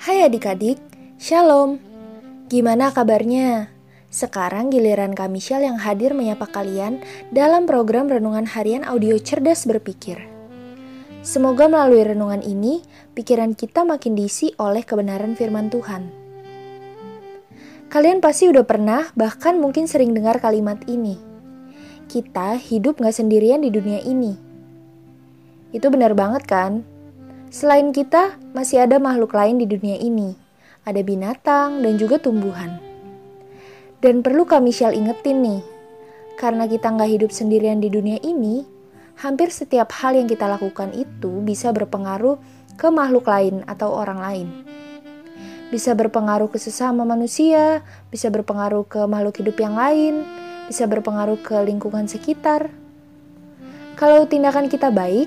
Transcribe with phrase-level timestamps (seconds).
[0.00, 0.80] Hai adik-adik,
[1.20, 1.76] Shalom.
[2.48, 3.68] Gimana kabarnya?
[4.08, 10.16] Sekarang giliran kami Michelle yang hadir menyapa kalian dalam program Renungan Harian Audio Cerdas Berpikir.
[11.20, 12.80] Semoga melalui renungan ini,
[13.12, 16.08] pikiran kita makin diisi oleh kebenaran firman Tuhan.
[17.92, 21.20] Kalian pasti udah pernah, bahkan mungkin sering dengar kalimat ini.
[22.08, 24.32] Kita hidup gak sendirian di dunia ini.
[25.76, 26.88] Itu benar banget kan?
[27.50, 30.38] Selain kita, masih ada makhluk lain di dunia ini.
[30.86, 32.78] Ada binatang dan juga tumbuhan.
[33.98, 35.62] Dan perlu kami Michelle ingetin nih,
[36.38, 38.62] karena kita nggak hidup sendirian di dunia ini,
[39.18, 42.38] hampir setiap hal yang kita lakukan itu bisa berpengaruh
[42.78, 44.48] ke makhluk lain atau orang lain.
[45.74, 47.82] Bisa berpengaruh ke sesama manusia,
[48.14, 50.22] bisa berpengaruh ke makhluk hidup yang lain,
[50.70, 52.70] bisa berpengaruh ke lingkungan sekitar.
[53.98, 55.26] Kalau tindakan kita baik,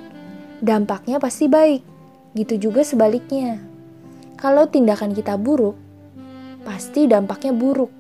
[0.64, 1.93] dampaknya pasti baik
[2.34, 3.62] Gitu juga sebaliknya.
[4.38, 5.78] Kalau tindakan kita buruk,
[6.66, 7.94] pasti dampaknya buruk.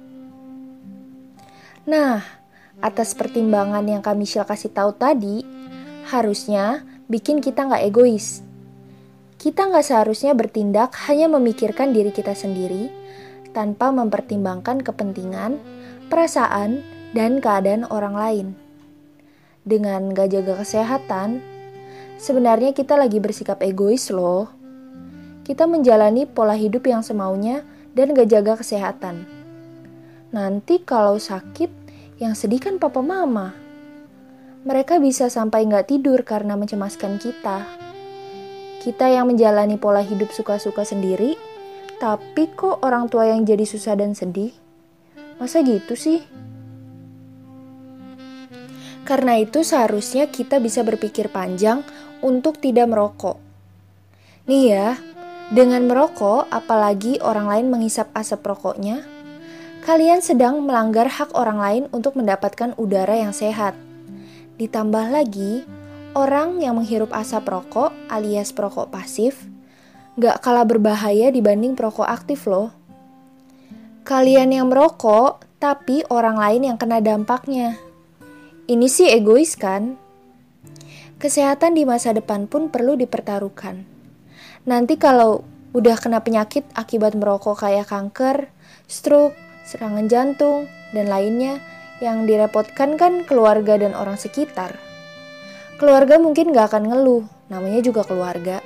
[1.85, 2.19] Nah,
[2.81, 5.45] atas pertimbangan yang kami Michelle kasih tahu tadi,
[6.09, 8.41] harusnya bikin kita nggak egois.
[9.37, 12.89] Kita nggak seharusnya bertindak hanya memikirkan diri kita sendiri,
[13.53, 15.61] tanpa mempertimbangkan kepentingan,
[16.09, 16.81] perasaan,
[17.13, 18.47] dan keadaan orang lain.
[19.63, 21.39] Dengan gak jaga kesehatan,
[22.23, 24.47] Sebenarnya kita lagi bersikap egois loh.
[25.43, 29.27] Kita menjalani pola hidup yang semaunya dan gak jaga kesehatan.
[30.31, 31.67] Nanti kalau sakit,
[32.23, 33.51] yang sedih kan papa mama.
[34.63, 37.67] Mereka bisa sampai gak tidur karena mencemaskan kita.
[38.79, 41.35] Kita yang menjalani pola hidup suka-suka sendiri,
[41.99, 44.55] tapi kok orang tua yang jadi susah dan sedih?
[45.43, 46.23] Masa gitu sih?
[49.03, 51.83] Karena itu seharusnya kita bisa berpikir panjang
[52.23, 53.37] untuk tidak merokok.
[54.47, 54.97] Nih ya,
[55.51, 59.03] dengan merokok, apalagi orang lain menghisap asap rokoknya,
[59.83, 63.75] kalian sedang melanggar hak orang lain untuk mendapatkan udara yang sehat.
[64.55, 65.67] Ditambah lagi,
[66.15, 69.53] orang yang menghirup asap rokok alias perokok pasif
[70.13, 72.69] gak kalah berbahaya dibanding perokok aktif loh.
[74.05, 77.79] Kalian yang merokok, tapi orang lain yang kena dampaknya.
[78.67, 79.95] Ini sih egois kan?
[81.23, 83.87] Kesehatan di masa depan pun perlu dipertaruhkan.
[84.67, 88.51] Nanti kalau udah kena penyakit akibat merokok kayak kanker,
[88.91, 89.31] stroke,
[89.63, 91.63] serangan jantung, dan lainnya
[92.03, 94.75] yang direpotkan kan keluarga dan orang sekitar.
[95.79, 98.59] Keluarga mungkin gak akan ngeluh, namanya juga keluarga.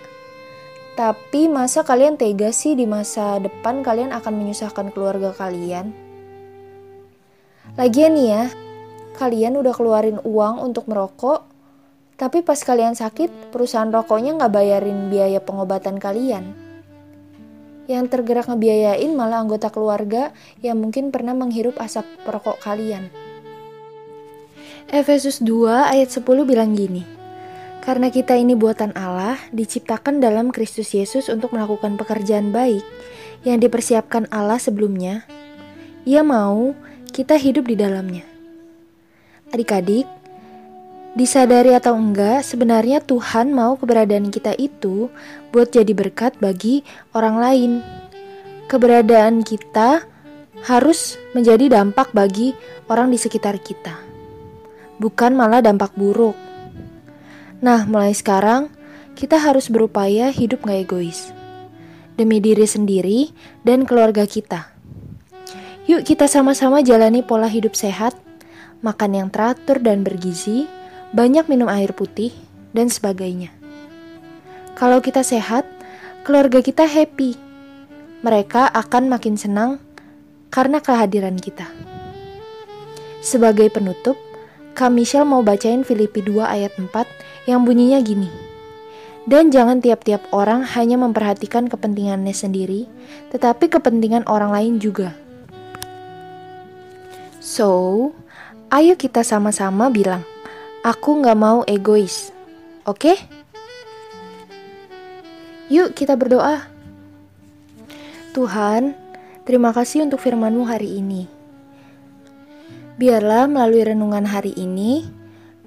[0.98, 5.94] Tapi masa kalian tega sih di masa depan kalian akan menyusahkan keluarga kalian?
[7.78, 8.44] Lagian nih ya,
[9.22, 11.57] kalian udah keluarin uang untuk merokok,
[12.18, 16.58] tapi pas kalian sakit, perusahaan rokoknya nggak bayarin biaya pengobatan kalian.
[17.86, 20.34] Yang tergerak ngebiayain malah anggota keluarga
[20.66, 23.14] yang mungkin pernah menghirup asap rokok kalian.
[24.90, 27.06] Efesus 2 ayat 10 bilang gini,
[27.86, 32.84] Karena kita ini buatan Allah, diciptakan dalam Kristus Yesus untuk melakukan pekerjaan baik
[33.48, 35.24] yang dipersiapkan Allah sebelumnya,
[36.04, 36.74] Ia mau
[37.14, 38.26] kita hidup di dalamnya.
[39.56, 40.08] Adik-adik,
[41.18, 45.10] Disadari atau enggak, sebenarnya Tuhan mau keberadaan kita itu
[45.50, 46.86] buat jadi berkat bagi
[47.18, 47.72] orang lain.
[48.70, 50.06] Keberadaan kita
[50.70, 52.54] harus menjadi dampak bagi
[52.86, 53.98] orang di sekitar kita,
[55.02, 56.38] bukan malah dampak buruk.
[57.66, 58.70] Nah, mulai sekarang
[59.18, 61.34] kita harus berupaya hidup gak egois
[62.14, 63.34] demi diri sendiri
[63.66, 64.70] dan keluarga kita.
[65.90, 68.14] Yuk, kita sama-sama jalani pola hidup sehat,
[68.86, 70.70] makan yang teratur dan bergizi
[71.16, 72.36] banyak minum air putih,
[72.76, 73.50] dan sebagainya.
[74.78, 75.66] Kalau kita sehat,
[76.22, 77.34] keluarga kita happy.
[78.22, 79.82] Mereka akan makin senang
[80.54, 81.66] karena kehadiran kita.
[83.22, 84.16] Sebagai penutup,
[84.78, 88.30] Kak Michelle mau bacain Filipi 2 ayat 4 yang bunyinya gini.
[89.28, 92.88] Dan jangan tiap-tiap orang hanya memperhatikan kepentingannya sendiri,
[93.34, 95.12] tetapi kepentingan orang lain juga.
[97.44, 98.14] So,
[98.72, 100.24] ayo kita sama-sama bilang,
[100.88, 102.32] Aku nggak mau egois.
[102.88, 103.12] Oke?
[103.12, 103.18] Okay?
[105.68, 106.64] Yuk kita berdoa.
[108.32, 108.96] Tuhan,
[109.44, 111.28] terima kasih untuk firman-Mu hari ini.
[112.96, 115.04] Biarlah melalui renungan hari ini,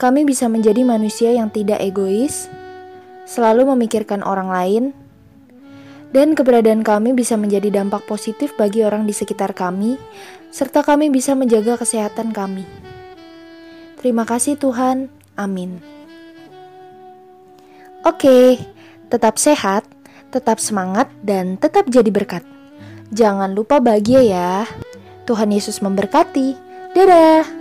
[0.01, 2.49] kami bisa menjadi manusia yang tidak egois,
[3.29, 4.85] selalu memikirkan orang lain,
[6.17, 10.01] dan keberadaan kami bisa menjadi dampak positif bagi orang di sekitar kami,
[10.49, 12.65] serta kami bisa menjaga kesehatan kami.
[14.01, 15.13] Terima kasih Tuhan.
[15.37, 15.85] Amin.
[18.01, 18.57] Oke,
[19.13, 19.85] tetap sehat
[20.31, 22.47] Tetap semangat dan tetap jadi berkat.
[23.11, 24.63] Jangan lupa bahagia ya.
[25.27, 26.55] Tuhan Yesus memberkati.
[26.95, 27.60] Dadah.